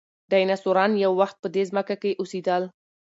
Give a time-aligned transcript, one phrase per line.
[0.31, 2.63] ډیناسوران یو وخت په دې ځمکه کې اوسېدل.